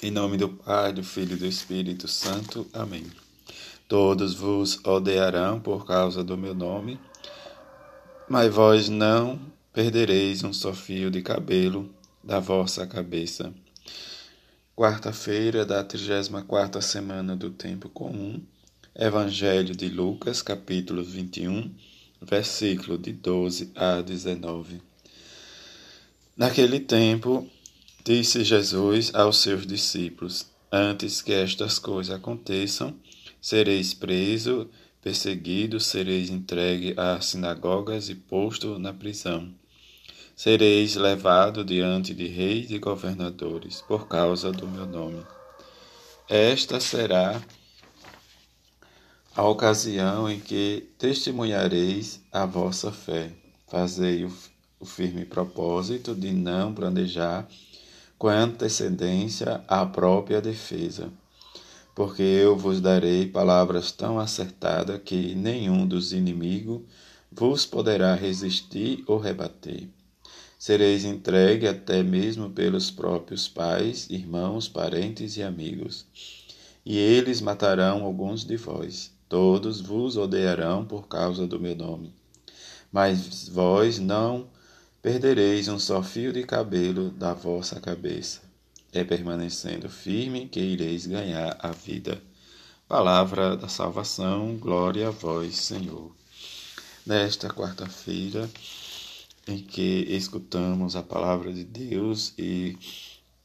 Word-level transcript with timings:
Em 0.00 0.12
nome 0.12 0.36
do 0.36 0.48
Pai, 0.48 0.92
do 0.92 1.02
Filho 1.02 1.32
e 1.32 1.40
do 1.40 1.44
Espírito 1.44 2.06
Santo. 2.06 2.64
Amém. 2.72 3.04
Todos 3.88 4.32
vos 4.32 4.78
odiarão 4.84 5.58
por 5.58 5.84
causa 5.84 6.22
do 6.22 6.36
meu 6.36 6.54
nome, 6.54 7.00
mas 8.28 8.54
vós 8.54 8.88
não 8.88 9.40
perdereis 9.72 10.44
um 10.44 10.52
só 10.52 10.72
fio 10.72 11.10
de 11.10 11.20
cabelo 11.20 11.92
da 12.22 12.38
vossa 12.38 12.86
cabeça. 12.86 13.52
Quarta-feira 14.76 15.66
da 15.66 15.82
34 15.82 16.80
semana 16.80 17.34
do 17.34 17.50
tempo 17.50 17.88
comum. 17.88 18.40
Evangelho 18.94 19.74
de 19.74 19.88
Lucas, 19.88 20.42
capítulo 20.42 21.02
21, 21.02 21.74
versículo 22.22 22.96
de 22.96 23.12
12 23.12 23.72
a 23.74 24.00
19. 24.00 24.80
Naquele 26.36 26.78
tempo, 26.78 27.50
Disse 28.08 28.42
Jesus 28.42 29.14
aos 29.14 29.36
seus 29.36 29.66
discípulos: 29.66 30.46
Antes 30.72 31.20
que 31.20 31.30
estas 31.30 31.78
coisas 31.78 32.16
aconteçam, 32.16 32.96
sereis 33.38 33.92
preso, 33.92 34.70
perseguido, 35.02 35.78
sereis 35.78 36.30
entregue 36.30 36.94
às 36.96 37.26
sinagogas 37.26 38.08
e 38.08 38.14
posto 38.14 38.78
na 38.78 38.94
prisão. 38.94 39.52
Sereis 40.34 40.94
levado 40.94 41.62
diante 41.62 42.14
de 42.14 42.26
reis 42.26 42.70
e 42.70 42.78
governadores 42.78 43.82
por 43.82 44.08
causa 44.08 44.50
do 44.50 44.66
meu 44.66 44.86
nome. 44.86 45.22
Esta 46.30 46.80
será 46.80 47.42
a 49.36 49.46
ocasião 49.46 50.30
em 50.30 50.40
que 50.40 50.88
testemunhareis 50.96 52.22
a 52.32 52.46
vossa 52.46 52.90
fé. 52.90 53.32
Fazei 53.66 54.26
o 54.80 54.86
firme 54.86 55.26
propósito 55.26 56.14
de 56.14 56.32
não 56.32 56.72
planejar 56.72 57.46
com 58.18 58.28
antecedência 58.28 59.62
à 59.68 59.86
própria 59.86 60.40
defesa. 60.40 61.10
Porque 61.94 62.22
eu 62.22 62.56
vos 62.56 62.80
darei 62.80 63.26
palavras 63.26 63.92
tão 63.92 64.18
acertadas 64.18 65.00
que 65.04 65.34
nenhum 65.34 65.86
dos 65.86 66.12
inimigos 66.12 66.82
vos 67.30 67.64
poderá 67.64 68.14
resistir 68.14 69.04
ou 69.06 69.18
rebater. 69.18 69.88
Sereis 70.58 71.04
entregue 71.04 71.68
até 71.68 72.02
mesmo 72.02 72.50
pelos 72.50 72.90
próprios 72.90 73.46
pais, 73.46 74.08
irmãos, 74.10 74.68
parentes 74.68 75.36
e 75.36 75.42
amigos. 75.42 76.04
E 76.84 76.98
eles 76.98 77.40
matarão 77.40 78.02
alguns 78.02 78.44
de 78.44 78.56
vós. 78.56 79.12
Todos 79.28 79.80
vos 79.80 80.16
odiarão 80.16 80.84
por 80.84 81.06
causa 81.06 81.46
do 81.46 81.60
meu 81.60 81.76
nome. 81.76 82.12
Mas 82.90 83.48
vós 83.48 83.98
não 83.98 84.48
perdereis 85.00 85.68
um 85.68 85.78
só 85.78 86.02
fio 86.02 86.32
de 86.32 86.42
cabelo 86.42 87.10
da 87.10 87.32
vossa 87.32 87.80
cabeça. 87.80 88.42
É 88.92 89.04
permanecendo 89.04 89.88
firme 89.88 90.48
que 90.48 90.60
ireis 90.60 91.06
ganhar 91.06 91.56
a 91.60 91.70
vida. 91.70 92.20
Palavra 92.88 93.56
da 93.56 93.68
salvação, 93.68 94.56
glória 94.56 95.08
a 95.08 95.10
vós, 95.10 95.56
Senhor. 95.56 96.10
Nesta 97.06 97.48
quarta-feira, 97.48 98.50
em 99.46 99.58
que 99.58 100.04
escutamos 100.08 100.96
a 100.96 101.02
palavra 101.02 101.52
de 101.52 101.64
Deus 101.64 102.34
e 102.36 102.76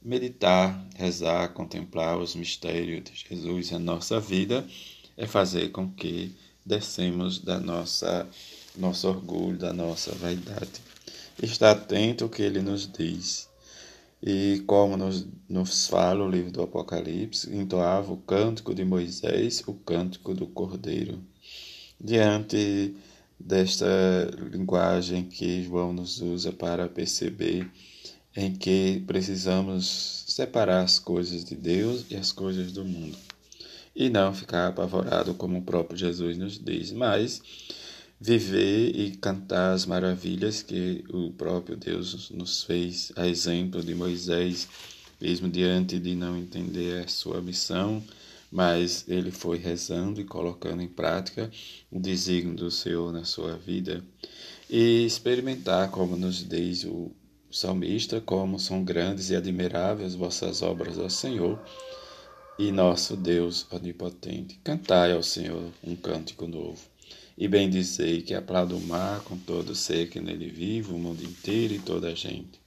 meditar, 0.00 0.82
rezar, 0.96 1.48
contemplar 1.48 2.18
os 2.18 2.34
mistérios 2.34 3.04
de 3.04 3.12
Jesus 3.28 3.70
em 3.70 3.78
nossa 3.78 4.18
vida, 4.18 4.66
é 5.16 5.26
fazer 5.26 5.70
com 5.70 5.90
que 5.90 6.34
descemos 6.64 7.38
da 7.38 7.60
nossa 7.60 8.26
nosso 8.76 9.08
orgulho, 9.08 9.58
da 9.58 9.72
nossa 9.72 10.12
vaidade 10.12 10.80
está 11.42 11.72
atento 11.72 12.24
ao 12.24 12.30
que 12.30 12.42
ele 12.42 12.60
nos 12.60 12.90
diz. 12.90 13.48
E 14.22 14.62
como 14.66 14.96
nos, 14.96 15.26
nos 15.48 15.86
fala 15.86 16.24
o 16.24 16.30
livro 16.30 16.50
do 16.50 16.62
Apocalipse, 16.62 17.54
entoava 17.54 18.12
o 18.12 18.16
cântico 18.16 18.74
de 18.74 18.84
Moisés, 18.84 19.62
o 19.66 19.74
cântico 19.74 20.32
do 20.32 20.46
Cordeiro. 20.46 21.22
Diante 22.00 22.94
desta 23.38 23.86
linguagem 24.50 25.24
que 25.24 25.62
João 25.62 25.92
nos 25.92 26.20
usa 26.20 26.52
para 26.52 26.88
perceber 26.88 27.70
em 28.36 28.54
que 28.54 29.02
precisamos 29.06 30.24
separar 30.26 30.82
as 30.82 30.98
coisas 30.98 31.44
de 31.44 31.54
Deus 31.54 32.06
e 32.10 32.16
as 32.16 32.32
coisas 32.32 32.72
do 32.72 32.84
mundo. 32.84 33.16
E 33.94 34.08
não 34.08 34.34
ficar 34.34 34.68
apavorado 34.68 35.34
como 35.34 35.58
o 35.58 35.62
próprio 35.62 35.96
Jesus 35.96 36.36
nos 36.36 36.58
diz, 36.58 36.90
mas 36.90 37.42
viver 38.26 38.98
e 38.98 39.10
cantar 39.10 39.74
as 39.74 39.84
maravilhas 39.84 40.62
que 40.62 41.04
o 41.12 41.30
próprio 41.32 41.76
Deus 41.76 42.30
nos 42.30 42.62
fez, 42.62 43.12
a 43.16 43.28
exemplo 43.28 43.84
de 43.84 43.94
Moisés, 43.94 44.66
mesmo 45.20 45.46
diante 45.46 45.98
de 45.98 46.14
não 46.14 46.34
entender 46.34 47.04
a 47.04 47.08
sua 47.08 47.42
missão, 47.42 48.02
mas 48.50 49.04
ele 49.06 49.30
foi 49.30 49.58
rezando 49.58 50.22
e 50.22 50.24
colocando 50.24 50.80
em 50.80 50.88
prática 50.88 51.50
o 51.92 52.00
desígnio 52.00 52.56
do 52.56 52.70
Senhor 52.70 53.12
na 53.12 53.24
sua 53.24 53.58
vida 53.58 54.02
e 54.70 55.04
experimentar, 55.04 55.90
como 55.90 56.16
nos 56.16 56.48
diz 56.48 56.84
o 56.84 57.10
salmista, 57.50 58.22
como 58.22 58.58
são 58.58 58.82
grandes 58.82 59.28
e 59.28 59.36
admiráveis 59.36 60.14
vossas 60.14 60.62
obras 60.62 60.98
ao 60.98 61.10
Senhor 61.10 61.62
e 62.58 62.72
nosso 62.72 63.18
Deus 63.18 63.66
onipotente. 63.70 64.58
Cantai 64.64 65.12
ao 65.12 65.22
Senhor 65.22 65.70
um 65.86 65.94
cântico 65.94 66.48
novo 66.48 66.93
e 67.36 67.48
bendizei 67.48 68.22
que 68.22 68.34
aplauda 68.34 68.74
o 68.74 68.80
mar 68.80 69.20
com 69.20 69.36
todo 69.36 69.74
ser 69.74 70.08
que 70.08 70.20
nele 70.20 70.48
vive, 70.48 70.92
o 70.92 70.98
mundo 70.98 71.22
inteiro 71.22 71.74
e 71.74 71.78
toda 71.78 72.08
a 72.08 72.14
gente. 72.14 72.60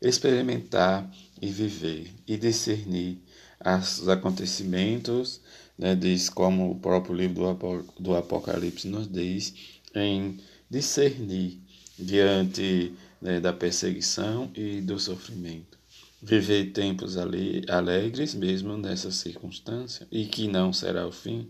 Experimentar 0.00 1.10
e 1.40 1.48
viver 1.48 2.10
e 2.26 2.36
discernir 2.36 3.18
os 3.60 4.08
acontecimentos, 4.08 5.40
né, 5.76 5.94
diz 5.94 6.30
como 6.30 6.70
o 6.70 6.78
próprio 6.78 7.14
livro 7.14 7.58
do 7.98 8.14
Apocalipse 8.14 8.88
nos 8.88 9.10
diz, 9.10 9.54
em 9.94 10.38
discernir 10.70 11.58
diante 11.98 12.92
né, 13.20 13.40
da 13.40 13.52
perseguição 13.52 14.50
e 14.54 14.80
do 14.80 14.98
sofrimento. 14.98 15.76
Viver 16.20 16.72
tempos 16.72 17.16
alegres 17.16 18.34
mesmo 18.34 18.76
nessa 18.76 19.10
circunstância 19.12 20.06
e 20.10 20.26
que 20.26 20.48
não 20.48 20.72
será 20.72 21.06
o 21.06 21.12
fim, 21.12 21.48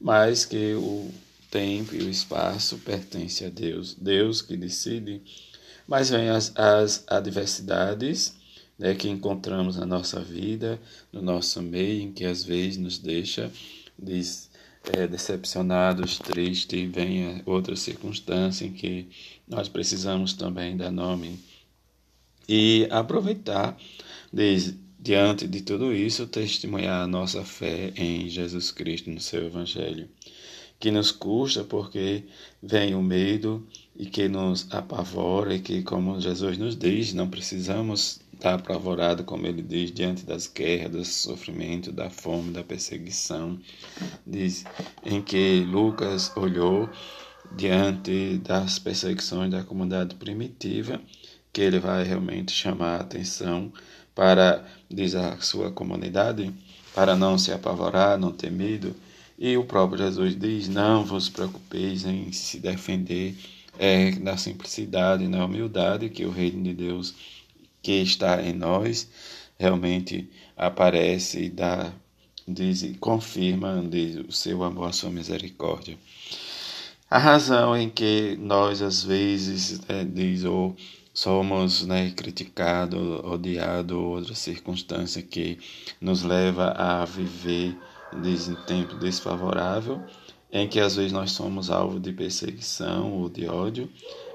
mas 0.00 0.46
que 0.46 0.72
o 0.74 1.10
tempo 1.50 1.94
e 1.94 2.02
o 2.02 2.08
espaço 2.08 2.78
pertencem 2.78 3.46
a 3.48 3.50
Deus, 3.50 3.94
Deus 3.94 4.40
que 4.40 4.56
decide. 4.56 5.20
Mas 5.86 6.10
vem 6.10 6.28
as, 6.28 6.52
as 6.56 7.04
adversidades 7.08 8.34
né, 8.78 8.94
que 8.94 9.08
encontramos 9.08 9.76
na 9.76 9.84
nossa 9.84 10.20
vida, 10.20 10.80
no 11.12 11.20
nosso 11.20 11.60
meio, 11.60 12.02
em 12.02 12.12
que 12.12 12.24
às 12.24 12.44
vezes 12.44 12.76
nos 12.76 12.98
deixa 12.98 13.50
des, 13.98 14.48
é, 14.92 15.06
decepcionados, 15.06 16.18
tristes, 16.18 16.90
vem 16.90 17.42
outra 17.44 17.74
circunstância 17.74 18.64
em 18.64 18.72
que 18.72 19.08
nós 19.46 19.68
precisamos 19.68 20.32
também 20.32 20.76
dar 20.76 20.92
nome. 20.92 21.38
E 22.48 22.88
aproveitar 22.90 23.76
diante 24.98 25.46
de 25.46 25.60
tudo 25.60 25.92
isso, 25.92 26.26
testemunhar 26.26 27.02
a 27.02 27.06
nossa 27.06 27.44
fé 27.44 27.92
em 27.96 28.28
Jesus 28.28 28.70
Cristo, 28.70 29.10
no 29.10 29.20
seu 29.20 29.46
Evangelho 29.46 30.08
que 30.80 30.90
nos 30.90 31.12
custa 31.12 31.62
porque 31.62 32.24
vem 32.62 32.94
o 32.94 33.02
medo 33.02 33.64
e 33.94 34.06
que 34.06 34.28
nos 34.28 34.66
apavora 34.72 35.54
e 35.54 35.60
que, 35.60 35.82
como 35.82 36.18
Jesus 36.18 36.56
nos 36.56 36.74
diz, 36.74 37.12
não 37.12 37.28
precisamos 37.28 38.18
estar 38.32 38.54
apavorado, 38.54 39.22
como 39.22 39.46
ele 39.46 39.60
diz, 39.60 39.92
diante 39.92 40.24
das 40.24 40.46
guerras, 40.46 40.90
do 40.90 41.04
sofrimento, 41.04 41.92
da 41.92 42.08
fome, 42.08 42.50
da 42.50 42.64
perseguição, 42.64 43.58
diz, 44.26 44.64
em 45.04 45.20
que 45.20 45.60
Lucas 45.70 46.32
olhou 46.34 46.88
diante 47.54 48.38
das 48.38 48.78
perseguições 48.78 49.50
da 49.50 49.62
comunidade 49.62 50.14
primitiva, 50.14 50.98
que 51.52 51.60
ele 51.60 51.78
vai 51.78 52.04
realmente 52.04 52.52
chamar 52.52 52.96
a 52.96 53.02
atenção 53.02 53.70
para, 54.14 54.64
diz 54.88 55.14
a 55.14 55.38
sua 55.40 55.70
comunidade, 55.70 56.50
para 56.94 57.14
não 57.14 57.36
se 57.36 57.52
apavorar, 57.52 58.18
não 58.18 58.32
ter 58.32 58.50
medo, 58.50 58.96
e 59.40 59.56
o 59.56 59.64
próprio 59.64 59.98
Jesus 59.98 60.38
diz: 60.38 60.68
Não 60.68 61.02
vos 61.02 61.30
preocupeis 61.30 62.04
em 62.04 62.30
se 62.30 62.60
defender 62.60 63.34
é, 63.78 64.10
da 64.12 64.36
simplicidade 64.36 65.26
na 65.26 65.46
humildade 65.46 66.10
que 66.10 66.26
o 66.26 66.30
reino 66.30 66.62
de 66.62 66.74
Deus 66.74 67.14
que 67.82 67.92
está 67.92 68.42
em 68.42 68.52
nós 68.52 69.08
realmente 69.58 70.28
aparece 70.54 71.44
e 71.44 71.48
dá, 71.48 71.90
diz, 72.46 72.84
confirma 73.00 73.82
diz, 73.88 74.16
o 74.16 74.30
seu 74.30 74.62
amor, 74.62 74.90
a 74.90 74.92
sua 74.92 75.10
misericórdia. 75.10 75.96
A 77.10 77.18
razão 77.18 77.74
em 77.76 77.88
que 77.88 78.36
nós 78.38 78.82
às 78.82 79.02
vezes 79.02 79.80
é, 79.88 80.04
diz 80.04 80.44
ou 80.44 80.76
somos 81.14 81.86
né, 81.86 82.10
criticados, 82.10 83.24
odiados, 83.24 83.96
outra 83.96 84.34
circunstância 84.34 85.22
que 85.22 85.58
nos 86.00 86.22
leva 86.22 86.72
a 86.72 87.04
viver 87.04 87.76
em 88.12 88.54
tempo 88.66 88.96
desfavorável, 88.96 90.02
em 90.52 90.68
que 90.68 90.80
às 90.80 90.96
vezes 90.96 91.12
nós 91.12 91.32
somos 91.32 91.70
alvo 91.70 92.00
de 92.00 92.12
perseguição 92.12 93.12
ou 93.12 93.28
de 93.28 93.46
ódio, 93.46 93.88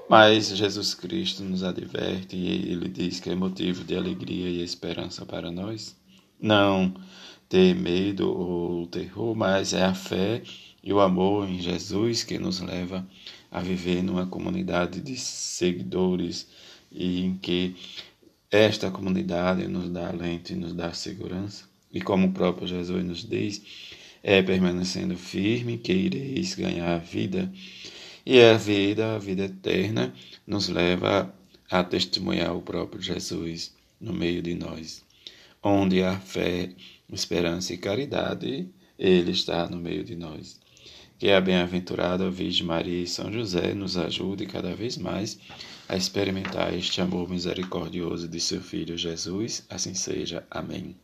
mas 0.08 0.48
Jesus 0.48 0.94
Cristo 0.94 1.42
nos 1.42 1.62
adverte 1.62 2.36
e 2.36 2.70
ele 2.70 2.88
diz 2.88 3.20
que 3.20 3.30
é 3.30 3.34
motivo 3.34 3.84
de 3.84 3.96
alegria 3.96 4.48
e 4.48 4.62
esperança 4.62 5.26
para 5.26 5.50
nós. 5.50 5.96
não 6.40 6.94
ter 7.48 7.74
medo 7.74 8.28
ou 8.28 8.86
terror, 8.86 9.34
mas 9.34 9.72
é 9.72 9.84
a 9.84 9.94
fé 9.94 10.42
e 10.82 10.92
o 10.92 11.00
amor 11.00 11.48
em 11.48 11.60
Jesus 11.60 12.24
que 12.24 12.38
nos 12.38 12.60
leva 12.60 13.06
a 13.50 13.60
viver 13.60 14.02
numa 14.02 14.26
comunidade 14.26 15.00
de 15.00 15.16
seguidores 15.16 16.48
e 16.90 17.20
em 17.24 17.38
que 17.38 17.76
esta 18.50 18.90
comunidade 18.90 19.66
nos 19.68 19.88
dá 19.90 20.08
alento 20.08 20.52
e 20.52 20.56
nos 20.56 20.72
dá 20.72 20.92
segurança. 20.92 21.64
E 21.92 22.00
como 22.00 22.26
o 22.26 22.32
próprio 22.32 22.66
Jesus 22.66 23.04
nos 23.04 23.28
diz, 23.28 23.62
é 24.22 24.42
permanecendo 24.42 25.16
firme 25.16 25.78
que 25.78 25.92
ireis 25.92 26.54
ganhar 26.54 26.94
a 26.94 26.98
vida. 26.98 27.52
E 28.24 28.40
a 28.40 28.56
vida, 28.56 29.14
a 29.14 29.18
vida 29.18 29.44
eterna, 29.44 30.12
nos 30.46 30.68
leva 30.68 31.32
a 31.70 31.84
testemunhar 31.84 32.56
o 32.56 32.62
próprio 32.62 33.00
Jesus 33.00 33.74
no 34.00 34.12
meio 34.12 34.42
de 34.42 34.54
nós. 34.54 35.04
Onde 35.62 36.02
há 36.02 36.18
fé, 36.18 36.70
esperança 37.12 37.72
e 37.72 37.78
caridade, 37.78 38.68
Ele 38.98 39.30
está 39.30 39.68
no 39.68 39.78
meio 39.78 40.02
de 40.04 40.16
nós. 40.16 40.60
Que 41.18 41.30
a 41.30 41.40
bem-aventurada 41.40 42.30
Virgem 42.30 42.66
Maria 42.66 43.02
e 43.02 43.06
São 43.06 43.32
José 43.32 43.74
nos 43.74 43.96
ajude 43.96 44.44
cada 44.46 44.74
vez 44.74 44.98
mais 44.98 45.38
a 45.88 45.96
experimentar 45.96 46.74
este 46.74 47.00
amor 47.00 47.30
misericordioso 47.30 48.28
de 48.28 48.40
seu 48.40 48.60
Filho 48.60 48.98
Jesus. 48.98 49.64
Assim 49.70 49.94
seja. 49.94 50.44
Amém. 50.50 50.96